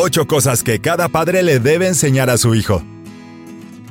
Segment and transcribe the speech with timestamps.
[0.00, 2.84] 8 cosas que cada padre le debe enseñar a su hijo.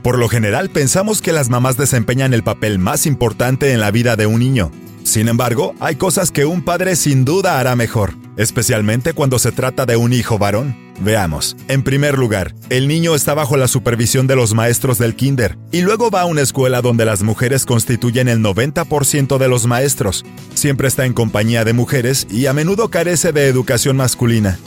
[0.03, 4.15] Por lo general pensamos que las mamás desempeñan el papel más importante en la vida
[4.15, 4.71] de un niño.
[5.03, 9.85] Sin embargo, hay cosas que un padre sin duda hará mejor, especialmente cuando se trata
[9.85, 10.77] de un hijo varón.
[11.01, 11.57] Veamos.
[11.67, 15.81] En primer lugar, el niño está bajo la supervisión de los maestros del kinder y
[15.81, 20.23] luego va a una escuela donde las mujeres constituyen el 90% de los maestros.
[20.53, 24.57] Siempre está en compañía de mujeres y a menudo carece de educación masculina.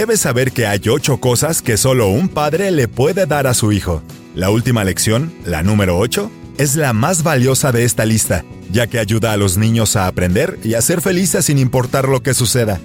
[0.00, 3.70] Debes saber que hay ocho cosas que solo un padre le puede dar a su
[3.70, 4.02] hijo.
[4.34, 8.42] La última lección, la número 8, es la más valiosa de esta lista,
[8.72, 12.22] ya que ayuda a los niños a aprender y a ser felices sin importar lo
[12.22, 12.80] que suceda.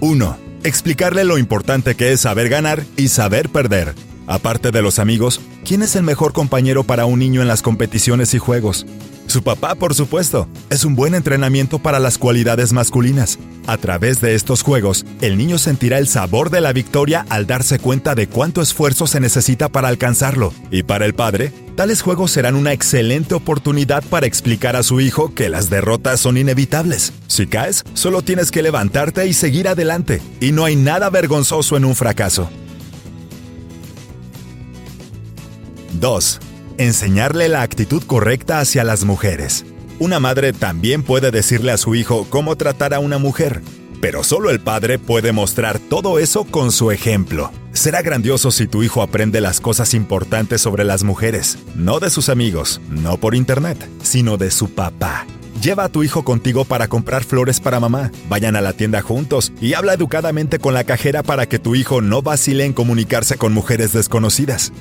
[0.00, 0.38] 1.
[0.64, 3.94] Explicarle lo importante que es saber ganar y saber perder.
[4.26, 8.32] Aparte de los amigos, ¿quién es el mejor compañero para un niño en las competiciones
[8.32, 8.86] y juegos?
[9.26, 13.38] Su papá, por supuesto, es un buen entrenamiento para las cualidades masculinas.
[13.66, 17.80] A través de estos juegos, el niño sentirá el sabor de la victoria al darse
[17.80, 20.54] cuenta de cuánto esfuerzo se necesita para alcanzarlo.
[20.70, 25.34] Y para el padre, tales juegos serán una excelente oportunidad para explicar a su hijo
[25.34, 27.12] que las derrotas son inevitables.
[27.26, 30.22] Si caes, solo tienes que levantarte y seguir adelante.
[30.40, 32.48] Y no hay nada vergonzoso en un fracaso.
[36.00, 36.40] 2
[36.78, 39.64] enseñarle la actitud correcta hacia las mujeres.
[39.98, 43.62] Una madre también puede decirle a su hijo cómo tratar a una mujer,
[44.00, 47.50] pero solo el padre puede mostrar todo eso con su ejemplo.
[47.72, 52.28] Será grandioso si tu hijo aprende las cosas importantes sobre las mujeres, no de sus
[52.28, 55.26] amigos, no por internet, sino de su papá.
[55.62, 58.10] Lleva a tu hijo contigo para comprar flores para mamá.
[58.28, 62.02] Vayan a la tienda juntos y habla educadamente con la cajera para que tu hijo
[62.02, 64.72] no vacile en comunicarse con mujeres desconocidas.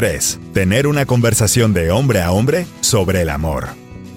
[0.00, 0.38] 3.
[0.54, 3.68] Tener una conversación de hombre a hombre sobre el amor.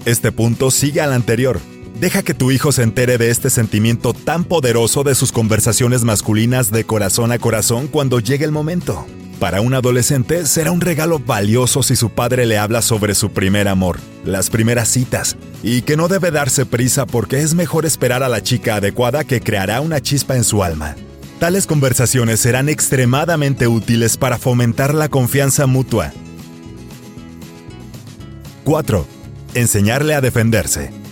[0.06, 1.60] Este punto sigue al anterior.
[2.00, 6.70] Deja que tu hijo se entere de este sentimiento tan poderoso de sus conversaciones masculinas
[6.70, 9.04] de corazón a corazón cuando llegue el momento.
[9.38, 13.68] Para un adolescente será un regalo valioso si su padre le habla sobre su primer
[13.68, 18.30] amor, las primeras citas, y que no debe darse prisa porque es mejor esperar a
[18.30, 20.96] la chica adecuada que creará una chispa en su alma.
[21.44, 26.10] Tales conversaciones serán extremadamente útiles para fomentar la confianza mutua.
[28.64, 29.06] 4.
[29.52, 31.03] Enseñarle a defenderse.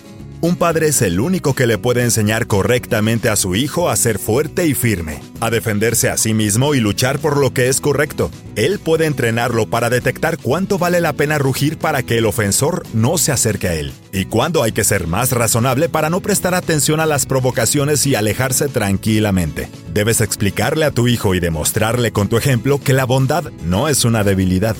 [0.44, 4.18] Un padre es el único que le puede enseñar correctamente a su hijo a ser
[4.18, 8.28] fuerte y firme, a defenderse a sí mismo y luchar por lo que es correcto.
[8.56, 13.18] Él puede entrenarlo para detectar cuánto vale la pena rugir para que el ofensor no
[13.18, 16.98] se acerque a él, y cuándo hay que ser más razonable para no prestar atención
[16.98, 19.70] a las provocaciones y alejarse tranquilamente.
[19.94, 24.04] Debes explicarle a tu hijo y demostrarle con tu ejemplo que la bondad no es
[24.04, 24.76] una debilidad.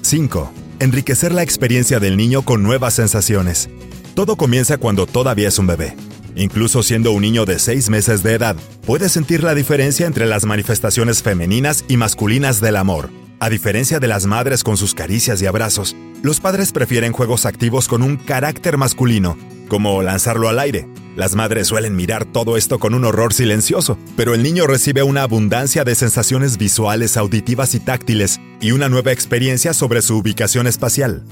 [0.00, 0.52] 5.
[0.80, 3.70] Enriquecer la experiencia del niño con nuevas sensaciones.
[4.14, 5.96] Todo comienza cuando todavía es un bebé.
[6.36, 10.44] Incluso siendo un niño de 6 meses de edad, puede sentir la diferencia entre las
[10.44, 13.10] manifestaciones femeninas y masculinas del amor.
[13.40, 17.88] A diferencia de las madres con sus caricias y abrazos, los padres prefieren juegos activos
[17.88, 19.36] con un carácter masculino,
[19.68, 20.86] como lanzarlo al aire.
[21.16, 25.22] Las madres suelen mirar todo esto con un horror silencioso, pero el niño recibe una
[25.22, 31.24] abundancia de sensaciones visuales, auditivas y táctiles, y una nueva experiencia sobre su ubicación espacial.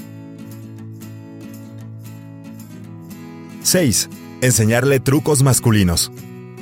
[3.62, 4.08] 6.
[4.40, 6.10] Enseñarle trucos masculinos.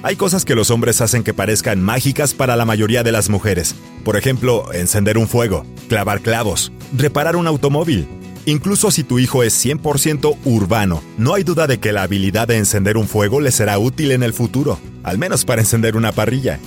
[0.02, 3.74] Hay cosas que los hombres hacen que parezcan mágicas para la mayoría de las mujeres.
[4.04, 8.08] Por ejemplo, encender un fuego, clavar clavos, reparar un automóvil.
[8.46, 12.56] Incluso si tu hijo es 100% urbano, no hay duda de que la habilidad de
[12.56, 16.58] encender un fuego le será útil en el futuro, al menos para encender una parrilla.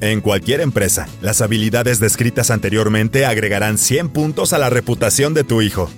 [0.00, 5.60] En cualquier empresa, las habilidades descritas anteriormente agregarán 100 puntos a la reputación de tu
[5.60, 5.90] hijo.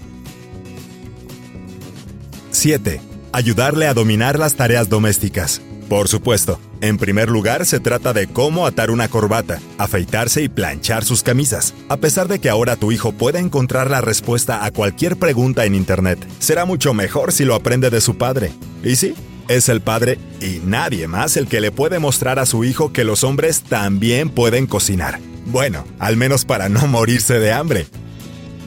[2.51, 3.08] 7
[3.39, 5.63] ayudarle a dominar las tareas domésticas.
[5.89, 11.05] Por supuesto, en primer lugar se trata de cómo atar una corbata, afeitarse y planchar
[11.05, 11.73] sus camisas.
[11.89, 15.77] A pesar de que ahora tu hijo pueda encontrar la respuesta a cualquier pregunta en
[15.77, 18.51] Internet, será mucho mejor si lo aprende de su padre.
[18.83, 19.15] Y sí,
[19.47, 23.05] es el padre y nadie más el que le puede mostrar a su hijo que
[23.05, 25.21] los hombres también pueden cocinar.
[25.47, 27.87] Bueno, al menos para no morirse de hambre.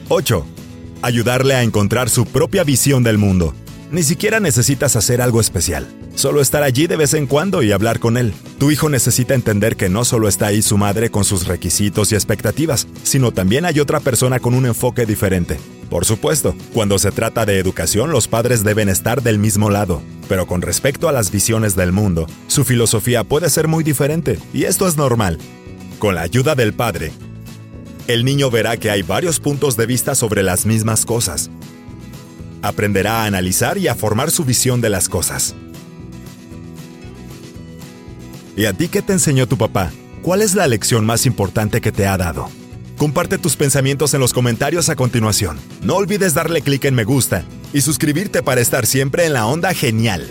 [0.08, 0.46] 8.
[1.02, 3.54] Ayudarle a encontrar su propia visión del mundo.
[3.92, 5.86] Ni siquiera necesitas hacer algo especial.
[6.14, 8.32] Solo estar allí de vez en cuando y hablar con él.
[8.58, 12.14] Tu hijo necesita entender que no solo está ahí su madre con sus requisitos y
[12.14, 15.58] expectativas, sino también hay otra persona con un enfoque diferente.
[15.90, 20.46] Por supuesto, cuando se trata de educación los padres deben estar del mismo lado, pero
[20.46, 24.88] con respecto a las visiones del mundo, su filosofía puede ser muy diferente, y esto
[24.88, 25.36] es normal.
[25.98, 27.12] Con la ayuda del padre,
[28.08, 31.50] el niño verá que hay varios puntos de vista sobre las mismas cosas,
[32.62, 35.54] Aprenderá a analizar y a formar su visión de las cosas.
[38.56, 39.90] ¿Y a ti qué te enseñó tu papá?
[40.22, 42.48] ¿Cuál es la lección más importante que te ha dado?
[42.96, 45.58] Comparte tus pensamientos en los comentarios a continuación.
[45.82, 49.74] No olvides darle clic en me gusta y suscribirte para estar siempre en la onda
[49.74, 50.30] genial.